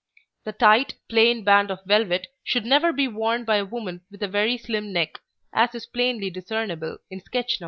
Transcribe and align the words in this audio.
The 0.45 0.51
tight, 0.51 0.95
plain 1.09 1.43
band 1.43 1.69
of 1.69 1.83
velvet 1.85 2.25
should 2.43 2.65
never 2.65 2.91
be 2.91 3.07
worn 3.07 3.45
by 3.45 3.57
a 3.57 3.65
woman 3.65 4.01
with 4.09 4.23
a 4.23 4.27
very 4.27 4.57
slim 4.57 4.91
neck, 4.91 5.19
as 5.53 5.75
is 5.75 5.85
plainly 5.85 6.31
discernible 6.31 6.97
in 7.11 7.19
sketch 7.21 7.59
No. 7.59 7.59